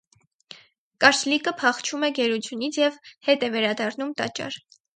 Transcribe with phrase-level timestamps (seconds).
[1.05, 2.99] Կարճլիկը փախչում է գերությունից և
[3.31, 4.63] հետ է վերադառնում տաճար։